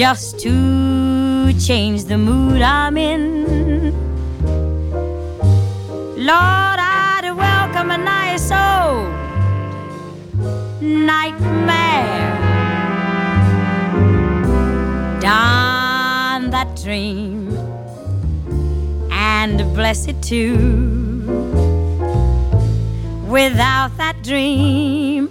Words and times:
just 0.00 0.40
to 0.40 1.52
change 1.60 2.04
the 2.04 2.16
mood 2.16 2.62
I'm 2.62 2.96
in. 2.96 3.92
Lord, 6.16 6.78
I'd 6.80 7.30
welcome 7.36 7.90
a 7.90 7.98
nice 7.98 8.50
old 8.50 9.12
nightmare. 10.80 12.30
Don 15.20 16.48
that 16.48 16.80
dream 16.82 17.39
and 19.42 19.58
bless 19.74 20.06
it 20.06 20.20
too. 20.22 20.54
Without 23.26 23.96
that 23.96 24.16
dream, 24.22 25.30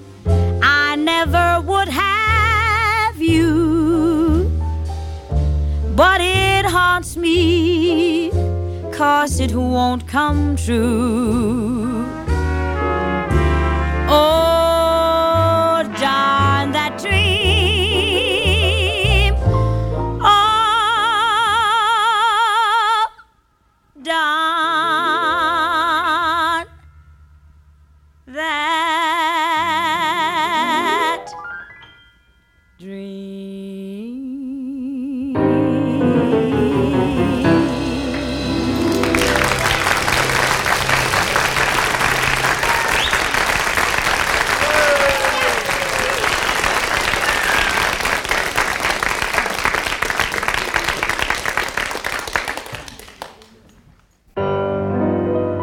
I 0.62 0.96
never 0.96 1.62
would 1.62 1.90
have 1.90 3.22
you 3.22 3.60
but 6.00 6.22
it 6.22 6.66
haunts 6.66 7.18
me, 7.18 8.32
cause 8.94 9.42
it 9.42 9.54
won't 9.54 10.08
come 10.08 10.56
true. 10.56 11.79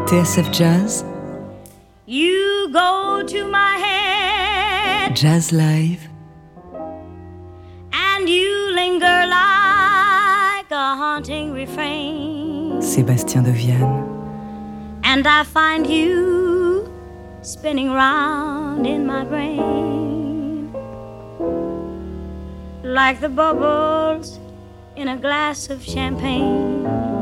TSF 0.07 0.53
Jazz. 0.53 1.05
You 2.07 2.69
go 2.73 3.25
to 3.27 3.45
my 3.49 3.77
head. 3.77 5.17
Jazz 5.17 5.51
Live. 5.51 6.09
And 7.93 8.29
you 8.29 8.73
linger 8.73 9.27
like 9.27 10.71
a 10.71 10.95
haunting 10.95 11.53
refrain. 11.53 12.81
Sébastien 12.81 13.43
de 13.43 13.51
Vienne. 13.51 14.05
And 15.03 15.27
I 15.27 15.43
find 15.43 15.89
you 15.89 16.89
spinning 17.43 17.91
round 17.91 18.87
in 18.87 19.07
my 19.07 19.25
brain. 19.25 20.73
Like 22.85 23.21
the 23.21 23.29
bubbles 23.29 24.39
in 24.95 25.09
a 25.09 25.17
glass 25.17 25.69
of 25.69 25.83
champagne. 25.83 27.16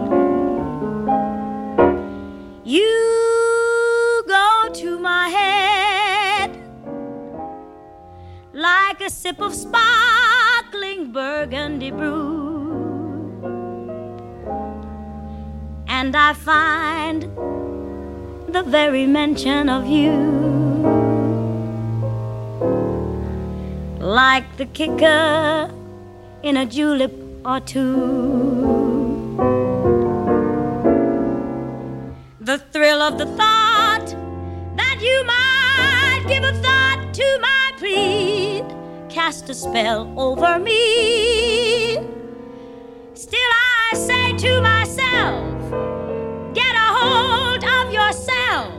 You 2.75 4.25
go 4.26 4.69
to 4.73 4.99
my 4.99 5.29
head 5.29 6.50
like 8.53 9.00
a 9.00 9.09
sip 9.09 9.41
of 9.41 9.55
sparkling 9.55 11.12
burgundy 11.12 11.93
brew. 11.93 13.31
And 15.87 16.17
I 16.17 16.32
find 16.32 17.23
the 18.49 18.65
very 18.65 19.06
mention 19.06 19.69
of 19.69 19.87
you 19.87 20.19
like 24.00 24.56
the 24.56 24.67
kicker 24.67 25.70
in 26.43 26.56
a 26.56 26.67
julep 26.67 27.13
or 27.44 27.60
two. 27.60 28.83
The 32.44 32.58
thrill 32.58 33.01
of 33.01 33.17
the 33.17 33.24
thought 33.24 34.05
that 34.77 34.98
you 35.01 35.24
might 35.24 36.24
give 36.29 36.44
a 36.44 36.53
thought 36.53 37.15
to 37.15 37.39
my 37.41 37.72
plea 37.79 38.63
cast 39.08 39.48
a 39.48 39.55
spell 39.55 40.13
over 40.20 40.58
me. 40.58 41.94
Still, 43.15 43.51
I 43.89 43.94
say 43.94 44.36
to 44.36 44.60
myself, 44.60 45.72
get 46.53 46.74
a 46.74 46.89
hold 46.98 47.65
of 47.65 47.91
yourself. 47.91 48.74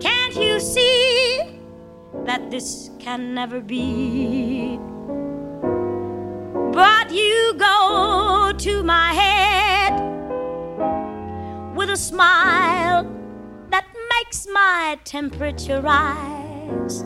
Can't 0.00 0.34
you 0.36 0.58
see 0.58 1.60
that 2.24 2.50
this 2.50 2.88
can 2.98 3.34
never 3.34 3.60
be? 3.60 4.78
But 6.72 7.12
you 7.12 7.52
go 7.58 8.54
to 8.56 8.82
my 8.82 9.12
head 9.12 9.57
a 11.88 11.96
smile 11.96 13.04
that 13.70 13.86
makes 14.10 14.46
my 14.52 14.98
temperature 15.04 15.80
rise 15.80 17.02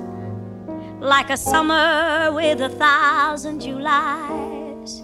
like 0.98 1.30
a 1.30 1.36
summer 1.36 2.32
with 2.32 2.60
a 2.60 2.68
thousand 2.68 3.60
Julys. 3.60 5.02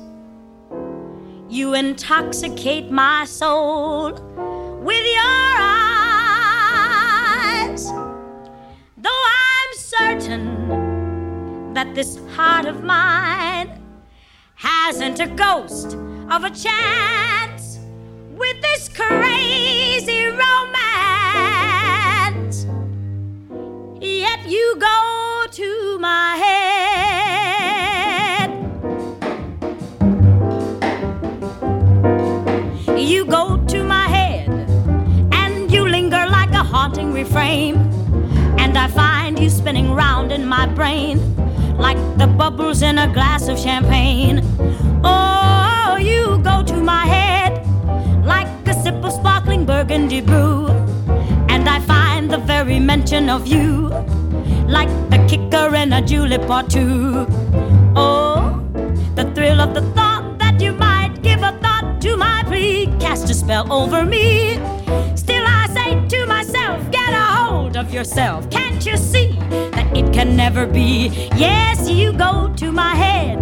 You 1.48 1.74
intoxicate 1.74 2.90
my 2.90 3.24
soul 3.24 4.14
with 4.82 5.06
your 5.16 5.60
eyes. 5.60 5.84
Though 8.96 9.10
I'm 9.10 9.74
certain 9.74 11.72
that 11.74 11.94
this 11.94 12.18
heart 12.34 12.66
of 12.66 12.82
mine 12.82 13.80
hasn't 14.54 15.20
a 15.20 15.28
ghost 15.28 15.94
of 16.30 16.42
a 16.44 16.50
chance 16.50 17.78
with 18.36 18.60
this 18.62 18.88
crazy 18.88 19.47
you 24.48 24.76
go 24.80 25.44
to 25.50 25.98
my 25.98 26.36
head. 26.36 27.68
You 32.98 33.26
go 33.26 33.62
to 33.66 33.84
my 33.84 34.06
head 34.08 34.48
and 35.32 35.70
you 35.70 35.86
linger 35.86 36.26
like 36.30 36.52
a 36.52 36.62
haunting 36.62 37.12
refrain. 37.12 37.76
And 38.58 38.78
I 38.78 38.88
find 38.88 39.38
you 39.38 39.50
spinning 39.50 39.92
round 39.92 40.32
in 40.32 40.46
my 40.46 40.64
brain 40.66 41.20
like 41.76 41.98
the 42.16 42.26
bubbles 42.26 42.80
in 42.80 42.96
a 42.96 43.12
glass 43.12 43.48
of 43.48 43.58
champagne. 43.58 44.40
Oh, 45.04 45.98
you 46.00 46.38
go 46.42 46.62
to 46.62 46.76
my 46.76 47.04
head 47.04 47.66
like 48.24 48.48
a 48.66 48.72
sip 48.82 49.04
of 49.04 49.12
sparkling 49.12 49.66
burgundy 49.66 50.22
brew. 50.22 50.68
And 51.50 51.68
I 51.68 51.80
find 51.80 52.30
the 52.30 52.38
very 52.38 52.80
mention 52.80 53.28
of 53.28 53.46
you 53.46 53.92
like 54.68 54.88
the 55.10 55.18
kicker 55.28 55.74
in 55.74 55.92
a 55.92 56.02
julep 56.02 56.48
or 56.48 56.62
two. 56.62 57.26
Oh, 57.96 58.62
the 59.14 59.24
thrill 59.34 59.60
of 59.60 59.74
the 59.74 59.82
thought 59.92 60.38
that 60.38 60.60
you 60.60 60.72
might 60.72 61.22
give 61.22 61.42
a 61.42 61.52
thought 61.62 62.00
to 62.02 62.16
my 62.16 62.42
plea 62.46 62.86
cast 63.00 63.30
a 63.30 63.34
spell 63.34 63.72
over 63.72 64.04
me. 64.04 64.54
Still, 65.16 65.44
I 65.46 65.66
say 65.72 66.08
to 66.08 66.26
myself, 66.26 66.90
get 66.90 67.12
a 67.12 67.26
hold 67.36 67.76
of 67.76 67.92
yourself. 67.92 68.48
Can't 68.50 68.84
you 68.84 68.96
see 68.96 69.32
that 69.72 69.96
it 69.96 70.12
can 70.12 70.36
never 70.36 70.66
be? 70.66 71.08
Yes, 71.34 71.88
you 71.88 72.12
go 72.12 72.52
to 72.56 72.70
my 72.70 72.94
head 72.94 73.40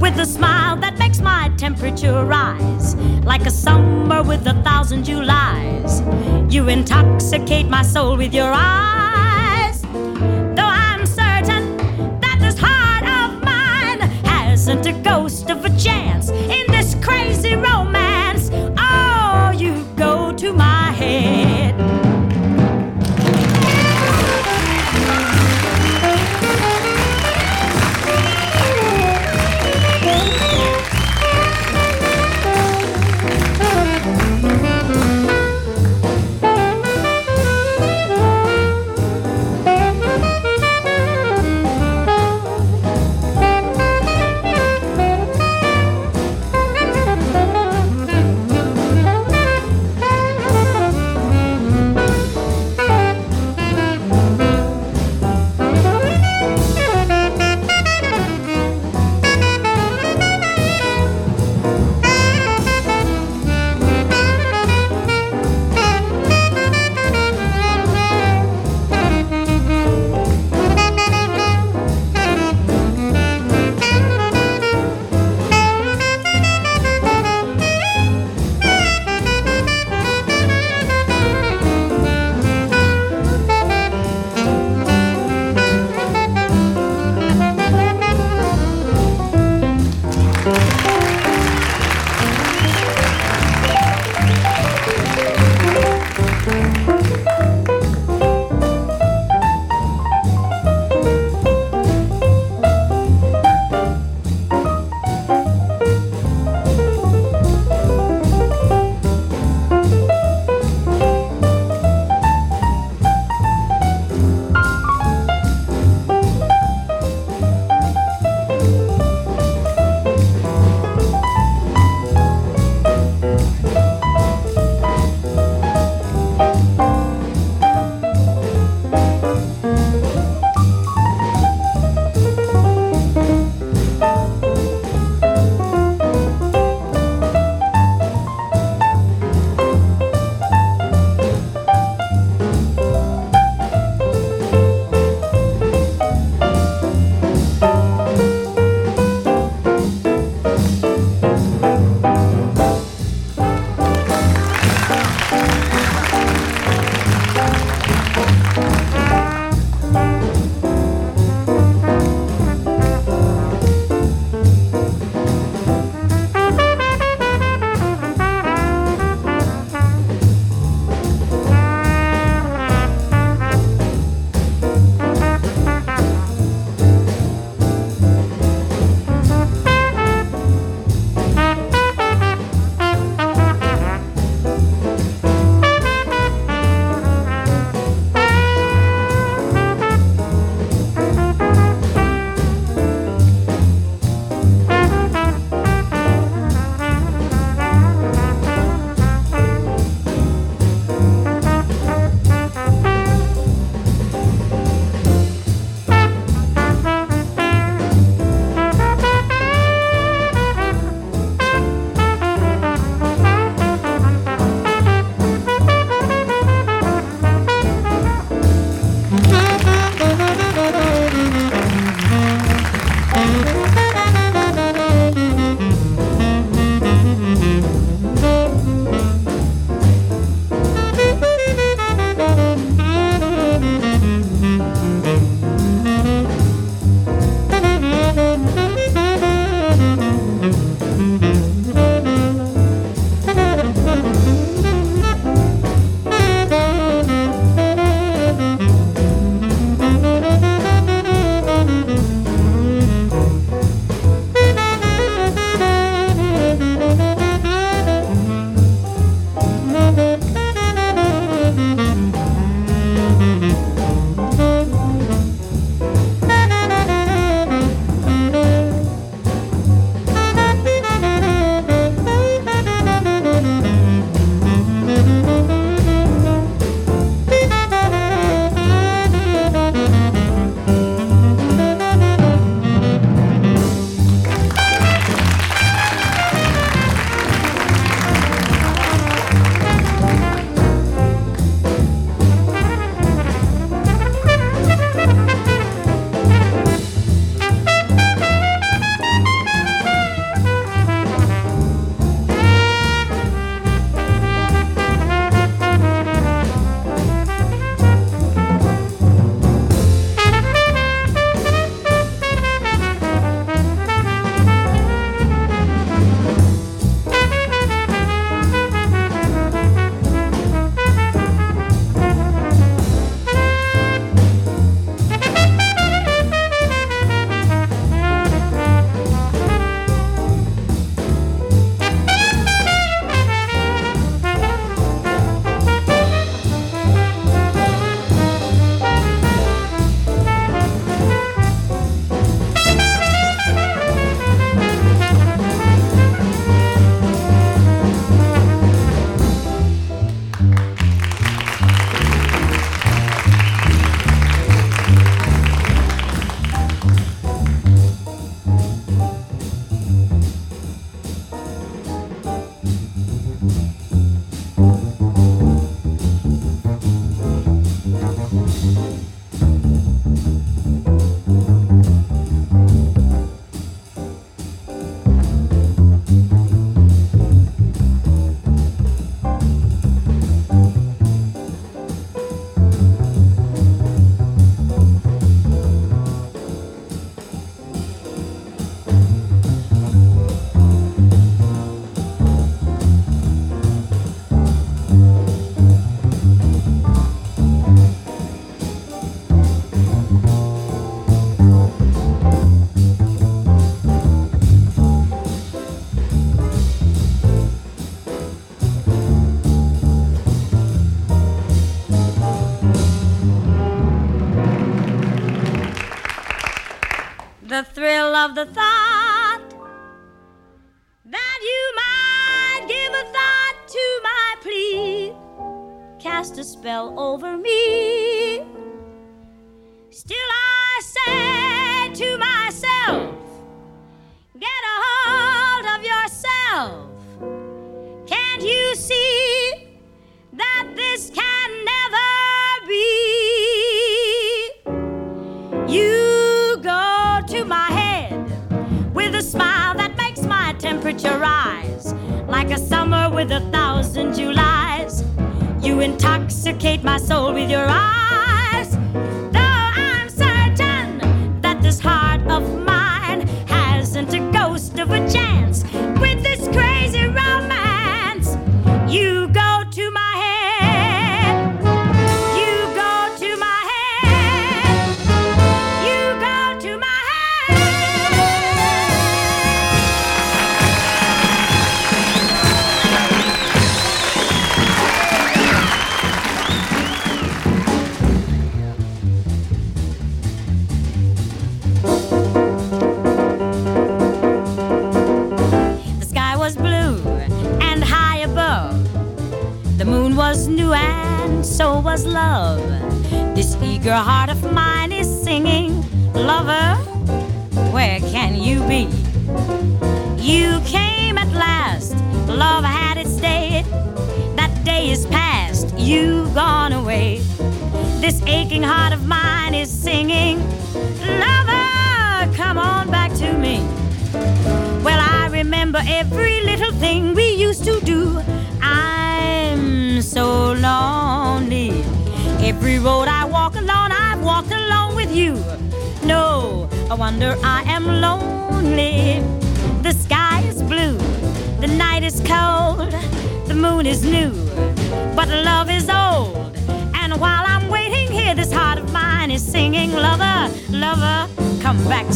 with 0.00 0.18
a 0.18 0.26
smile 0.26 0.76
that 0.78 0.98
makes 0.98 1.20
my 1.20 1.50
temperature 1.56 2.24
rise 2.24 2.94
like 3.24 3.46
a 3.46 3.50
summer 3.50 4.22
with 4.22 4.46
a 4.46 4.54
thousand 4.62 5.04
Julys. 5.04 6.02
You 6.52 6.68
intoxicate 6.68 7.68
my 7.68 7.82
soul 7.82 8.16
with 8.16 8.32
your 8.32 8.50
eyes. 8.50 8.97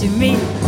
To 0.02 0.08
me. 0.08 0.61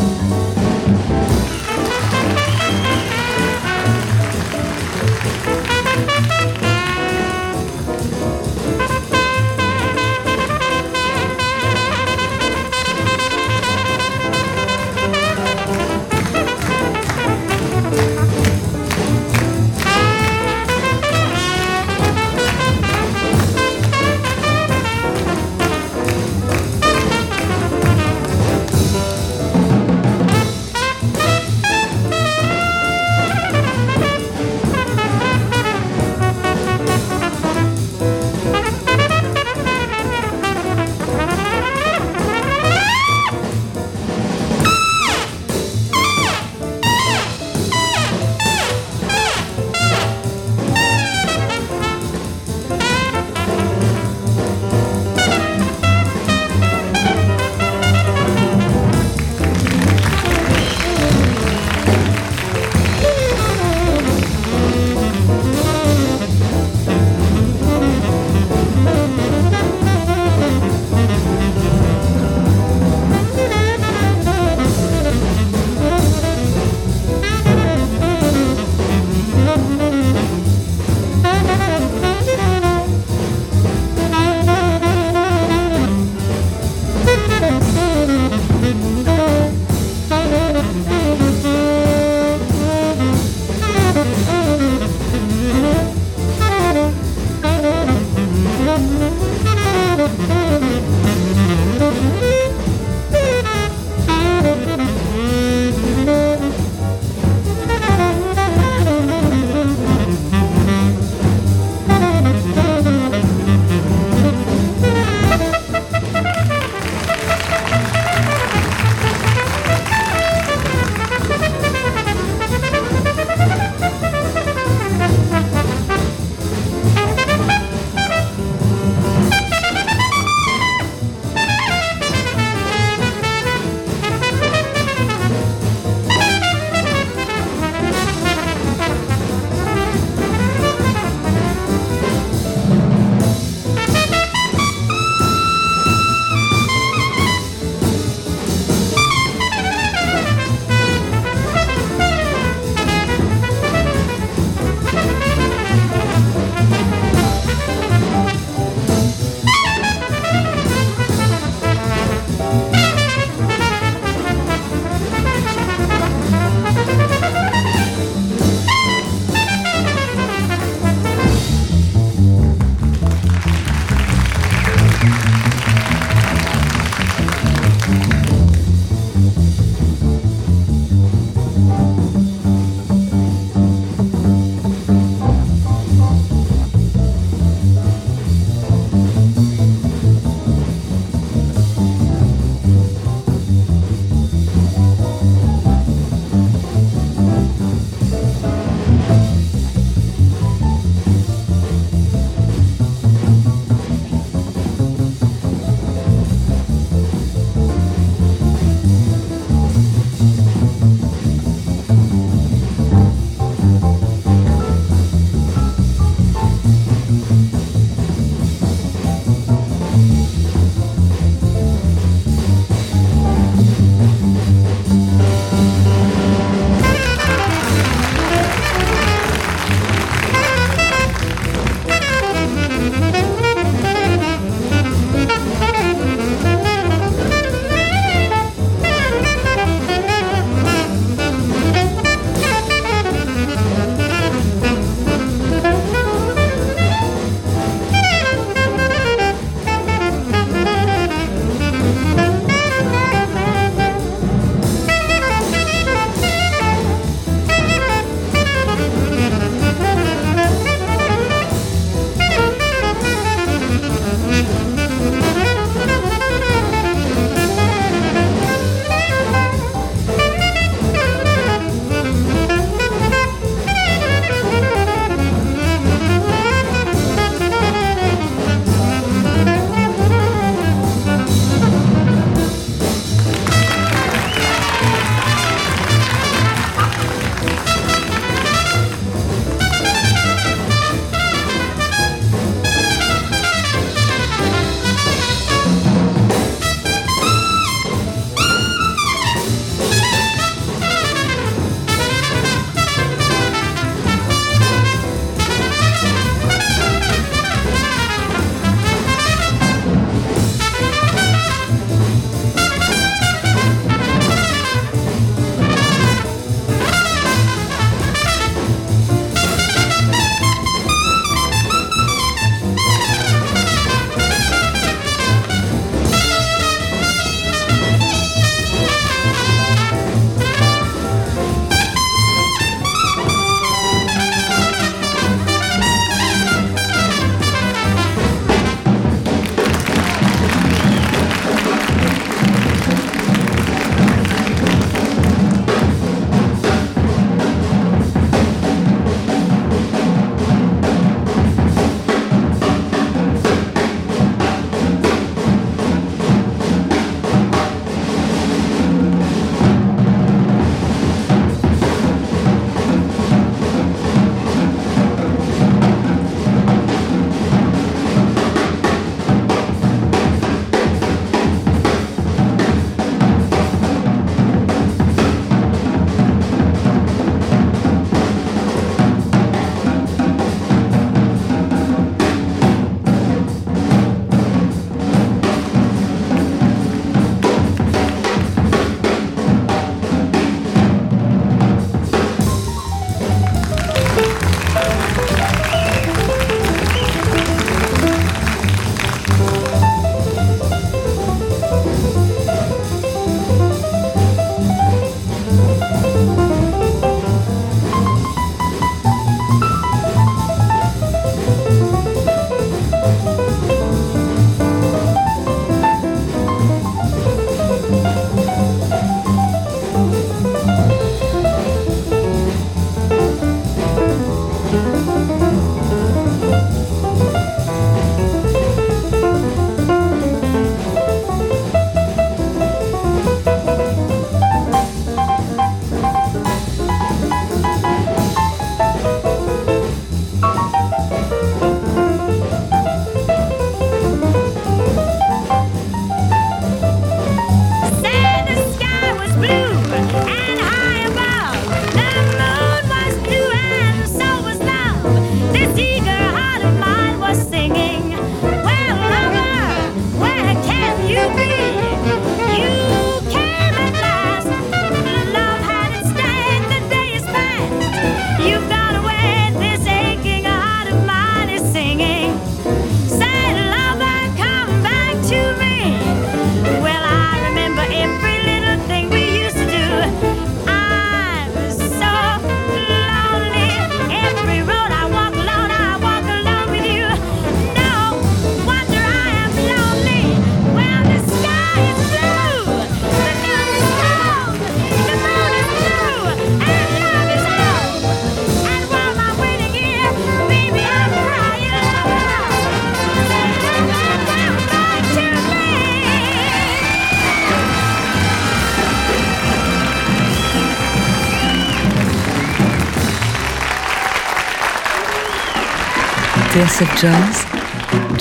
TSF 516.64 516.98
Jazz, 516.98 517.44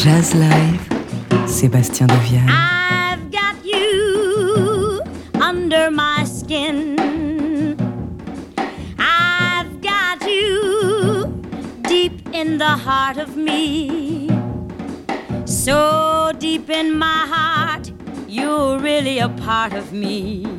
Jazz 0.03 0.33
Live, 0.35 0.81
Sébastien 1.47 2.07
Devienne. 2.07 2.49
I've 2.49 3.31
got 3.31 3.55
you 3.63 5.01
under 5.41 5.89
my 5.89 6.25
skin. 6.25 6.99
I've 8.99 9.81
got 9.81 10.27
you 10.27 11.41
deep 11.83 12.27
in 12.33 12.57
the 12.57 12.75
heart 12.85 13.17
of 13.17 13.37
me. 13.37 14.27
So 15.45 16.33
deep 16.37 16.69
in 16.69 16.97
my 16.97 17.25
heart, 17.25 17.93
you're 18.27 18.77
really 18.77 19.19
a 19.19 19.29
part 19.29 19.71
of 19.71 19.93
me. 19.93 20.52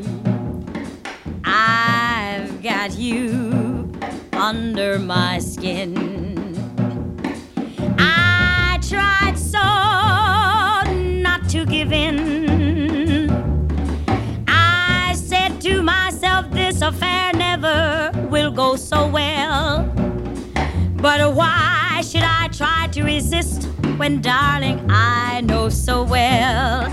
Why 21.35 22.01
should 22.03 22.23
I 22.23 22.49
try 22.49 22.89
to 22.93 23.03
resist 23.03 23.65
when, 23.97 24.21
darling, 24.21 24.85
I 24.89 25.41
know 25.41 25.69
so 25.69 26.03
well 26.05 26.93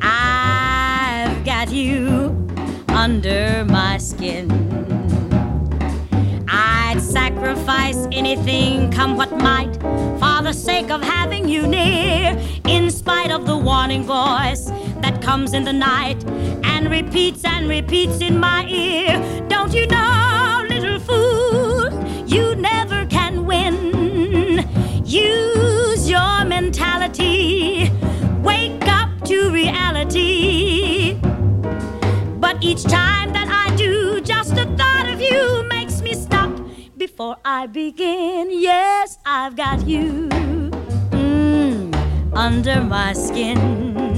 I've 0.00 1.44
got 1.44 1.70
you 1.70 2.34
under 2.88 3.64
my 3.66 3.98
skin? 3.98 4.50
I'd 6.48 7.00
sacrifice 7.00 8.06
anything, 8.12 8.90
come 8.90 9.16
what 9.16 9.36
might, 9.36 9.74
for 10.20 10.42
the 10.42 10.52
sake 10.52 10.90
of 10.90 11.02
having 11.02 11.48
you 11.48 11.66
near, 11.66 12.38
in 12.66 12.90
spite 12.90 13.30
of 13.30 13.46
the 13.46 13.56
warning 13.56 14.04
voice 14.04 14.66
that 15.02 15.20
comes 15.20 15.52
in 15.52 15.64
the 15.64 15.72
night 15.72 16.24
and 16.64 16.90
repeats 16.90 17.44
and 17.44 17.68
repeats 17.68 18.20
in 18.20 18.38
my 18.38 18.66
ear. 18.66 19.20
Don't 19.48 19.74
you 19.74 19.86
know, 19.88 20.64
little 20.68 21.00
fool, 21.00 21.90
you 22.26 22.54
never 22.54 22.83
win. 23.54 24.66
Use 25.04 26.08
your 26.08 26.44
mentality, 26.44 27.90
wake 28.42 28.86
up 28.88 29.10
to 29.24 29.50
reality. 29.50 31.14
But 32.44 32.62
each 32.62 32.84
time 32.84 33.32
that 33.32 33.48
I 33.48 33.74
do, 33.76 34.20
just 34.20 34.54
the 34.54 34.66
thought 34.78 35.08
of 35.08 35.20
you 35.20 35.64
makes 35.68 36.02
me 36.02 36.14
stop 36.14 36.50
before 36.96 37.36
I 37.44 37.66
begin. 37.66 38.48
Yes, 38.50 39.18
I've 39.24 39.56
got 39.56 39.86
you 39.86 40.28
mm, 41.10 41.94
under 42.34 42.80
my 42.82 43.12
skin. 43.12 44.13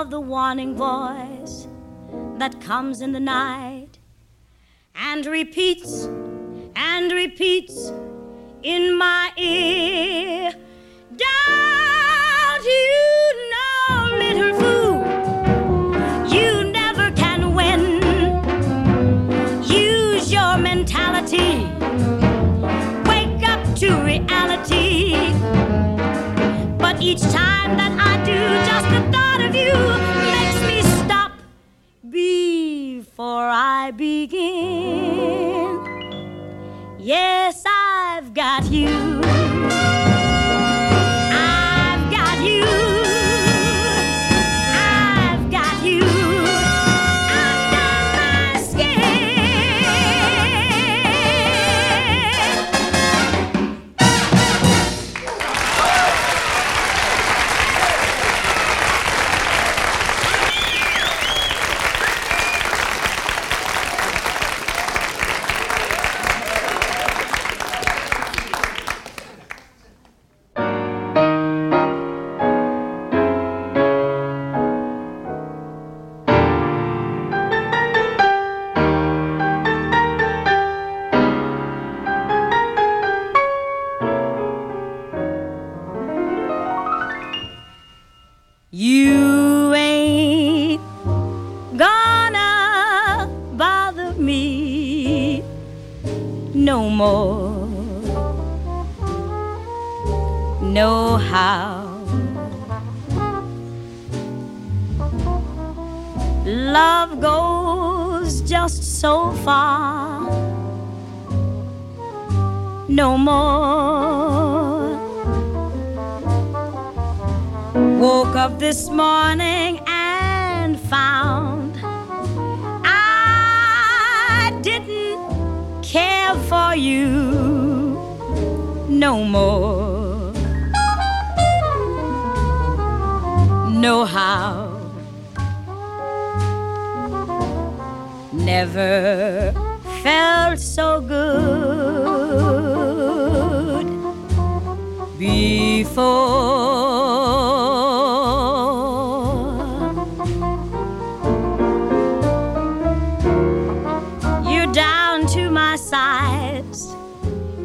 Of 0.00 0.10
the 0.10 0.20
warning 0.20 0.76
voice 0.76 1.66
that 2.36 2.60
comes 2.60 3.00
in 3.00 3.10
the 3.10 3.18
night 3.18 3.98
and 4.94 5.26
repeats 5.26 6.04
and 6.76 7.10
repeats 7.10 7.90
in 8.62 8.96
my 8.96 9.32
ear. 9.36 10.52
Don't 11.16 12.64
you 12.64 13.50
know, 13.52 14.16
little 14.22 14.54
fool? 14.60 14.98
You 16.32 16.70
never 16.70 17.10
can 17.16 17.52
win. 17.52 17.82
Use 19.64 20.32
your 20.32 20.58
mentality. 20.58 21.64
Wake 23.10 23.42
up 23.48 23.74
to 23.80 23.88
reality. 24.04 25.16
But 26.78 27.02
each 27.02 27.22
time 27.22 27.76
that 27.76 27.92
I 27.98 28.24
do, 28.24 28.38
just 28.70 28.88
the 28.90 29.00
thought 29.12 29.27
of 29.40 29.54
you 29.54 29.72
makes 30.32 30.60
me 30.66 30.82
stop 31.04 31.32
before 32.10 33.48
I 33.48 33.92
begin. 33.92 35.78
Yes, 36.98 37.62
I've 37.66 38.34
got 38.34 38.64
you. 38.70 39.47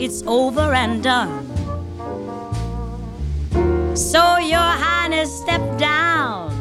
It's 0.04 0.22
over 0.28 0.74
and 0.74 1.02
done. 1.02 1.48
So 3.96 4.38
your 4.38 4.60
highness 4.84 5.32
step 5.40 5.78
down 5.78 6.52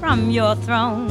from 0.00 0.30
your 0.30 0.56
throne. 0.56 1.06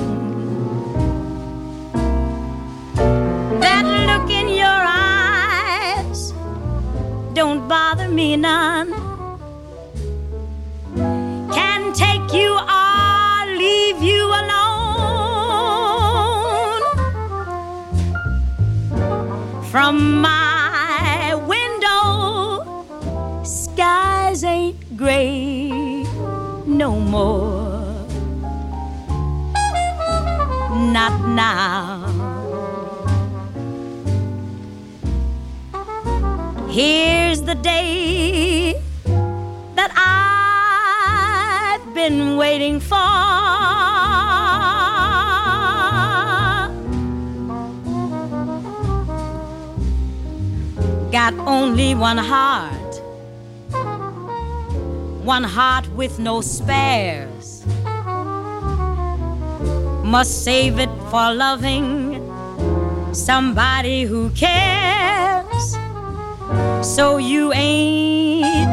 That 3.61 3.85
look 4.09 4.29
in 4.29 4.49
your 4.49 4.81
eyes 4.85 6.33
don't 7.33 7.69
bother 7.69 8.09
me 8.09 8.35
none. 8.35 8.91
Can 11.53 11.93
take 11.93 12.33
you 12.33 12.51
or 12.51 13.45
leave 13.63 14.01
you 14.03 14.25
alone. 14.41 14.65
From 19.71 20.19
my 20.19 20.44
gray 24.95 25.69
no 26.65 26.99
more. 26.99 27.83
Not 30.93 31.13
now. 31.27 32.05
Here's 36.69 37.41
the 37.41 37.55
day 37.55 38.81
that 39.75 39.91
I've 41.79 41.93
been 41.93 42.37
waiting 42.37 42.79
for. 42.79 42.95
Got 51.11 51.33
only 51.47 51.95
one 51.95 52.17
heart 52.17 52.84
one 55.25 55.43
heart 55.43 55.87
with 55.95 56.19
no 56.19 56.39
spares. 56.39 57.65
Must 60.03 60.43
save 60.43 60.77
it 60.77 60.89
for 61.09 61.33
loving 61.33 62.21
somebody 63.11 64.03
who 64.03 64.29
cares. 64.31 65.75
So 66.83 67.17
you 67.17 67.51
ain't 67.53 68.69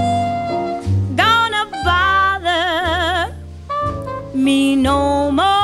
gonna 1.16 1.64
bother 1.86 3.34
me 4.34 4.76
no 4.76 5.30
more. 5.30 5.61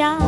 Or 0.00 0.27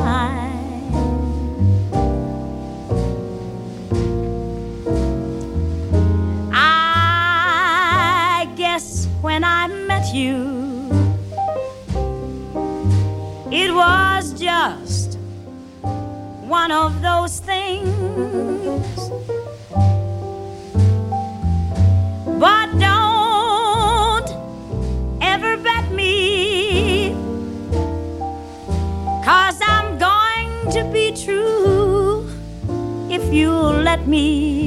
let 33.73 34.07
me. 34.07 34.65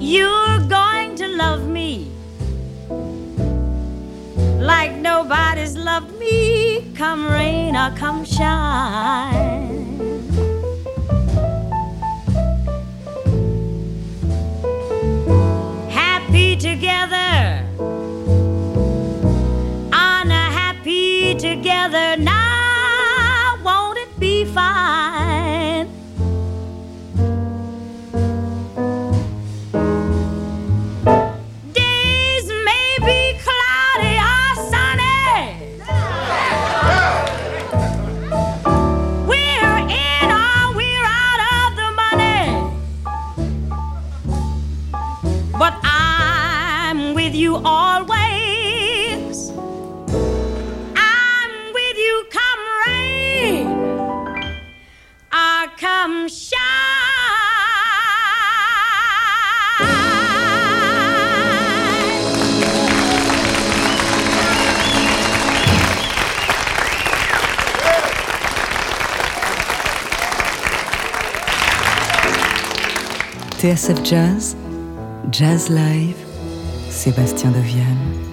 You're 0.00 0.60
going 0.68 1.14
to 1.16 1.28
love 1.28 1.68
me 1.68 2.10
like 4.60 4.94
nobody's 4.96 5.76
loved 5.76 6.18
me, 6.18 6.90
come 6.94 7.26
rain 7.26 7.76
or 7.76 7.90
come 7.96 8.24
shine. 8.24 9.84
Happy 15.90 16.56
together, 16.56 17.64
together 21.38 22.16
now, 22.16 23.58
won't 23.64 23.98
it 23.98 24.18
be 24.18 24.44
fine? 24.44 25.13
TSF 73.64 74.04
Jazz, 74.04 74.56
Jazz 75.32 75.70
Live, 75.70 76.18
Sébastien 76.90 77.50
Devienne. 77.50 78.23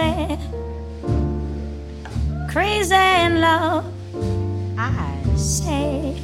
Crazy. 0.00 0.38
Crazy 2.48 2.94
in 2.94 3.40
love, 3.40 3.84
I 4.78 5.16
say. 5.36 6.16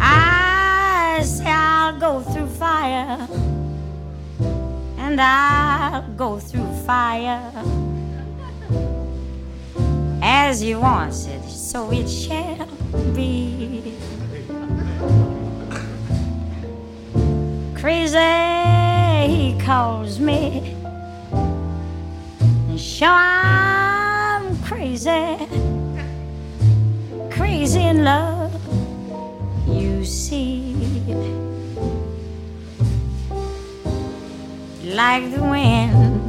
I 0.00 1.20
say 1.24 1.46
I'll 1.46 1.98
go 1.98 2.20
through 2.20 2.46
fire, 2.46 3.26
and 4.98 5.20
I'll 5.20 6.02
go 6.16 6.38
through 6.38 6.72
fire 6.86 7.52
as 10.22 10.60
he 10.60 10.74
wants 10.74 11.26
it, 11.26 11.42
so 11.48 11.90
it 11.90 12.08
shall 12.08 12.66
be. 13.14 13.94
Crazy, 17.74 18.47
calls 19.68 20.18
me. 20.18 20.74
Sure, 22.78 23.08
I'm 23.10 24.56
crazy, 24.62 25.36
crazy 27.28 27.82
in 27.82 28.02
love, 28.02 28.54
you 29.68 30.06
see. 30.06 30.72
Like 34.84 35.24
the 35.34 35.42
wind 35.42 36.22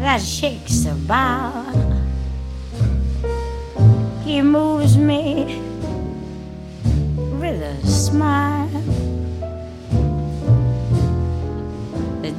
that 0.00 0.20
shakes 0.20 0.80
the 0.86 0.94
bough 1.06 1.64
he 4.24 4.42
moves 4.42 4.96
me 4.96 5.62
with 7.40 7.62
a 7.62 7.86
smile. 7.86 8.67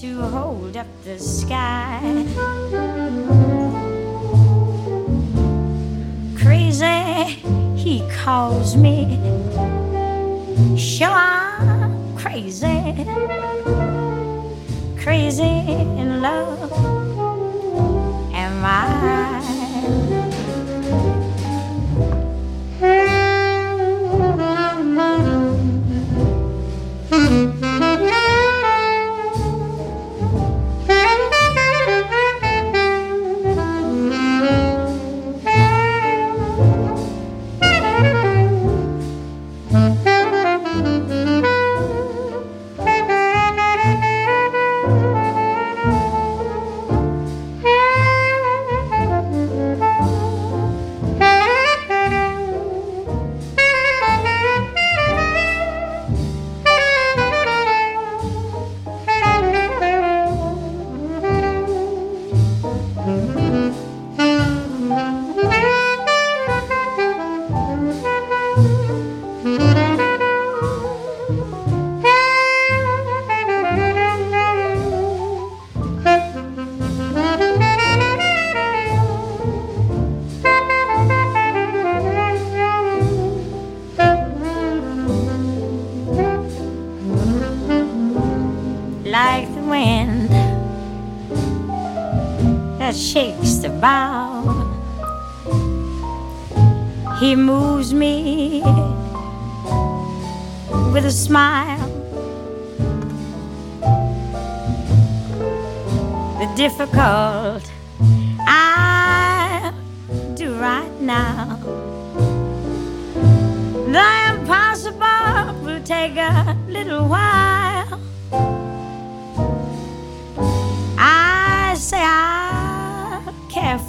to 0.00 0.22
hold 0.22 0.78
up 0.78 0.86
the 1.04 1.18
sky, 1.18 2.00
crazy, 6.38 6.86
he 7.76 8.02
calls 8.08 8.76
me. 8.76 9.18
Sure, 10.74 11.08
I'm 11.10 12.16
crazy, 12.16 13.04
crazy 14.98 15.42
in 15.42 16.22
love. 16.22 16.72
Am 18.32 18.64
I? 18.64 20.29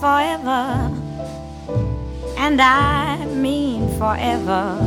Forever 0.01 0.91
and 2.35 2.59
I 2.59 3.23
mean 3.25 3.87
forever. 3.99 4.79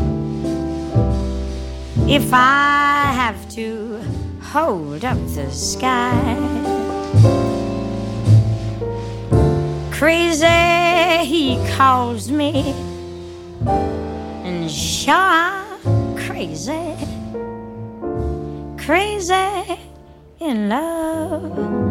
If 2.09 2.33
I 2.33 3.13
have 3.15 3.49
to 3.51 4.03
hold 4.43 5.05
up 5.05 5.19
the 5.37 5.49
sky, 5.53 6.37
crazy 9.93 11.25
he 11.25 11.65
calls 11.77 12.29
me, 12.29 12.75
and 14.45 14.69
sure 14.69 15.15
I'm 15.15 16.17
crazy, 16.17 16.97
crazy 18.77 19.79
in 20.41 20.69
love. 20.69 21.84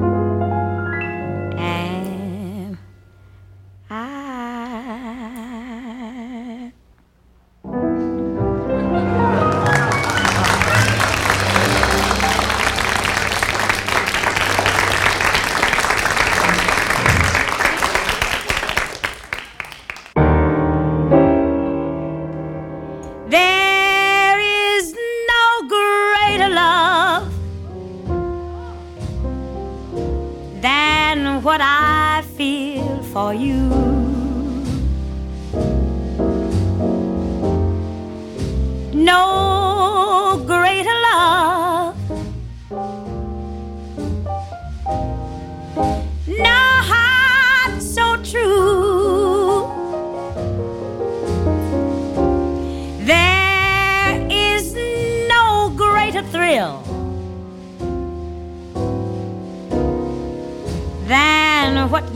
It's 61.96 62.12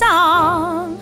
true. 0.00 0.95